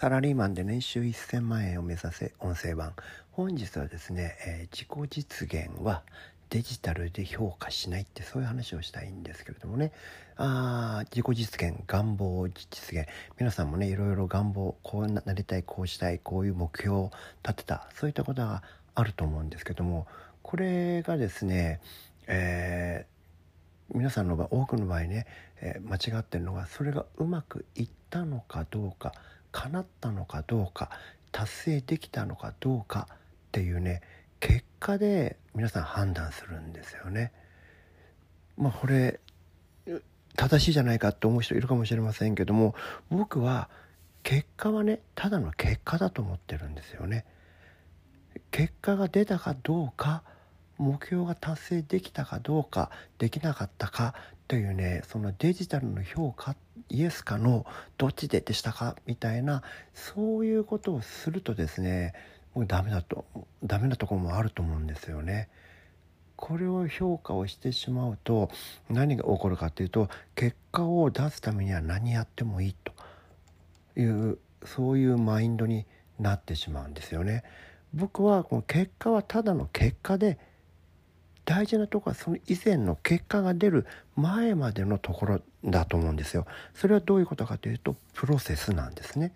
[0.00, 2.92] サラリーマンで年収1000万円を目指せ音声版。
[3.32, 6.04] 本日はですね、えー、自己実現は
[6.50, 9.90] デジタルで評価しないってそういう話をしたいんですけれどもね。
[10.36, 13.08] あ自己実現願望実現。
[13.40, 17.10] 皆さんもねいろいろ願望こうなりたいこうしたいこういう目標を
[17.42, 18.62] 立てたそういったことが
[18.94, 20.06] あると思うんですけども。
[20.42, 21.80] これがですね、
[22.28, 25.26] えー、皆さんの場合多くの場合ね、
[25.60, 29.12] えー、間違ってるのがそれがうまくいったのかどうか。
[29.52, 30.90] 叶ったのかどうか
[31.32, 33.16] 達成できたのかどうかっ
[33.52, 34.02] ていうね
[34.40, 37.32] 結果で皆さん判断するんですよね。
[38.56, 39.20] まあこれ
[40.36, 42.74] 正しいじゃないかって思う人いるかもしれませんけども
[43.10, 43.68] 僕は
[44.22, 47.24] 結果はねただの結果だと思ってるんですよね。
[48.50, 50.22] 結果が出たかどうか
[50.78, 54.14] 目標が達成できたかどうかできなかったか
[54.46, 56.54] というねそのデジタルの評価
[56.88, 57.66] イエスかノー
[57.98, 58.96] どっちででしたか？
[59.06, 59.62] みたいな
[59.94, 62.14] そういうことをするとですね
[62.54, 63.24] もうダメだと
[63.62, 65.48] ダメなところもあると思うんですよね。
[66.36, 68.50] これを評価をしてしまうと
[68.88, 72.92] 何が起こるかっていうと結果を出すためには何やってもいいと
[74.00, 75.84] いうそういうマインドに
[76.20, 77.42] なってしまうんですよね。
[77.92, 80.38] 僕はこの結果はただの結果で
[81.48, 86.46] 大事なところはその以前の結果が出る前までのところだと思うんですよ。
[86.74, 89.32] それはどういうことかというとプロセスなんですね。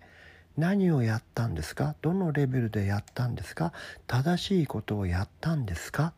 [0.55, 1.95] 何をやったんですか？
[2.03, 3.73] どのレベルでやったんですか？
[4.05, 6.13] 正しいことをやったんですか？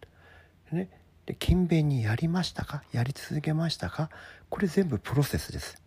[0.74, 0.90] ね、
[1.26, 2.84] で勤勉にやりましたか？
[2.92, 4.10] やり続けましたか？
[4.50, 5.82] これ全部プロセスです。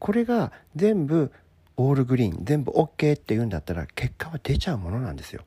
[0.00, 1.30] これが全部
[1.76, 5.44] オールグリーン全部 OK って言うんだったら結果は出ちゃうものなんですよ。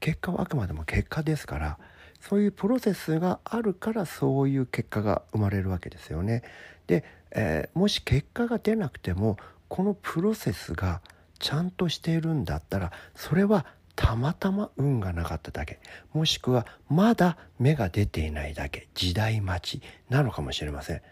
[0.00, 1.78] 結果はあくまでも結果ですから
[2.20, 6.42] そういうプロセスがあるからそういう結果が生まれるわけですよね。
[6.86, 9.36] で、えー、もし結果が出なくても
[9.68, 11.00] このプロセスが
[11.38, 13.64] ちゃんとしているんだったらそれは
[13.96, 15.78] たまたま運がなかっただけ
[16.12, 21.02] もしくはまだ芽が出ていないだけ時代待ちなのかもしれません。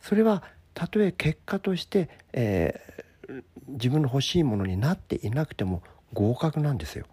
[0.00, 0.42] それは
[0.74, 7.06] たとえ結果として、えー、自分の欲しいものになっていなくても合格なんですよ。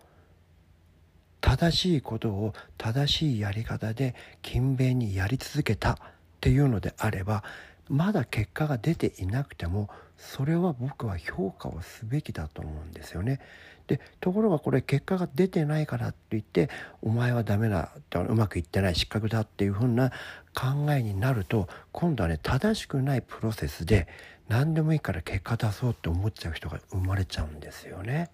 [1.42, 5.98] 正しいことを正しいやり方で勤勉にやり続けたっ
[6.42, 7.44] ていうのであれば
[7.90, 13.40] まだ結果が出ていなくてもそれは僕は評価をすべきだと思うんですよね。
[13.88, 16.70] でところがこれ結果が出てないからって言って
[17.02, 20.12] お前はダメだうまくいってない失格だっていうふうな
[20.54, 24.08] 考えになると今度はね正しくないプロセスで
[24.48, 28.30] 何でもいいから結果出そうって思っちゃう人が生まれちゃうんですよね。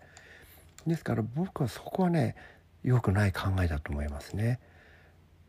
[0.85, 2.35] ですから僕はそこはね
[2.85, 4.59] 良くない考えだと思いますね。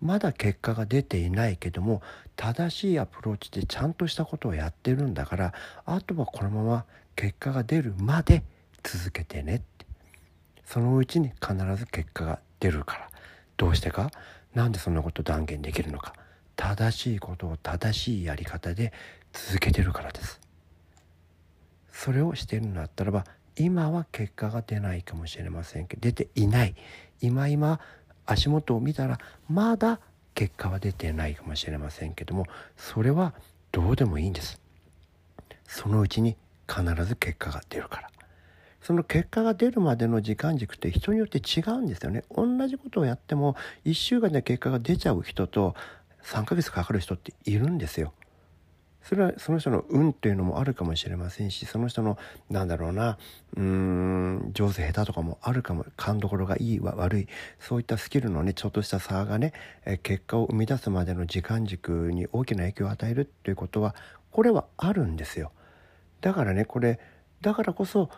[0.00, 2.02] まだ結果が出ていないけども
[2.34, 5.54] 正しいアプローチでちゃんとしたことをやってるんだから
[5.84, 8.42] あとはこのまま結果が出るまで
[8.82, 9.86] 続けてねって。
[10.64, 13.10] そのうちに必ず結果が出るから。
[13.56, 14.10] どうしてか？
[14.54, 16.14] 何でそんなこと断言できるのか。
[16.56, 18.92] 正しいことを正しいやり方で
[19.32, 20.40] 続けてるからです。
[21.92, 23.24] それをしてるのだったらば
[23.56, 26.74] 今は結果が出ないかもしれませんけど出ていない。
[27.20, 27.80] 今今
[28.24, 29.18] 足元を見たら
[29.48, 30.00] まだ
[30.34, 32.46] 結果は出てないかもしれませんけども
[32.76, 33.34] それは
[33.72, 34.60] どうでもいいんです。
[35.66, 36.36] そのうちに
[36.68, 38.10] 必ず結果が出るから。
[38.80, 42.22] その結果が出るまでの時間軸って人によって違うんですよね。
[42.30, 45.74] 同じことをやっても1週間で結果が出ちゃう人と
[46.22, 48.12] 3ヶ月かかる人っているんですよ。
[49.08, 52.18] それはその人の運っていうのもあるかもしれませんしその人の
[52.50, 53.18] なんだろうな
[53.56, 57.28] うーん上手下手とかもあるかも勘どころがいい悪い
[57.60, 59.52] そういったスキルのねちょっとした差がね
[60.02, 63.94] 結果を生み出すまでの時間軸に大きな影響を与えるっていうことは
[64.32, 65.52] これはあるんですよ。
[66.20, 66.98] だからねこれ
[67.42, 68.10] だからこそ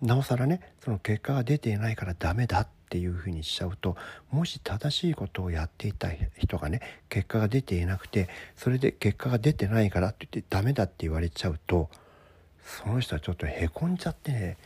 [0.00, 3.96] なおさらねその結果が出ていないからダメだってていうふうにしちゃうと
[4.30, 11.88] もし正しいことをやっていた人がね結果が出ていなくてそれで結果が出てないからって言ってダメだって言われちゃうと
[12.62, 14.58] その人はちょっとへこんじゃってね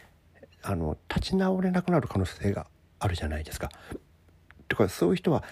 [0.63, 2.67] あの立ち直れなくなる可能性が
[2.99, 3.71] あるじゃないですか。
[4.67, 5.45] とかそういう人は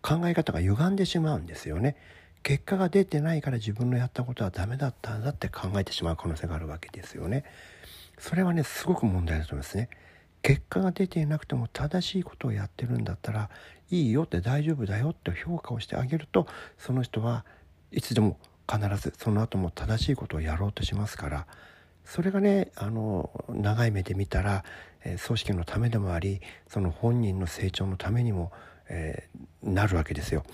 [0.00, 1.96] 考え方が歪んでしまうんですよね。
[2.42, 7.44] 結果が出てないから自分のやったことはダメだったんだって考えてしまう可能性があるわけですよね。
[8.18, 9.90] それはねすごく問題だと思いますね。
[10.44, 13.48] 結果が出ていなくても正しいことをやってるんだったら
[13.90, 16.46] いいよって大丈夫だよって評価をしてあげると
[16.76, 17.46] その人は
[17.90, 18.36] いつでも
[18.70, 21.46] 必ずその後も正しいことをやろうとしますから
[22.04, 24.64] それがねあの長い目で見たら、
[25.02, 28.52] え、組織のためでもありその本人の成長のためにも、
[28.90, 30.44] えー、なるわけですよ。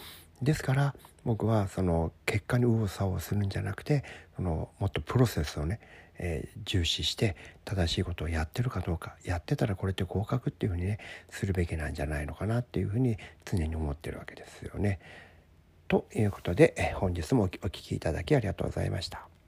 [0.40, 0.94] ですから
[1.24, 4.04] 僕はその結果に右往左往するんじゃなくて
[4.36, 5.80] そのもっとプロセスをね
[6.22, 7.34] えー、重視して
[7.64, 10.98] 正しいことをやってるかどうかやってたらこれって合格っていうふうにね
[11.30, 15.00] するべきなんじゃないのかなっていうふうに常に思ってるわけですよね。
[15.88, 19.39] ということで本日もお聴きいただきありがとうございました。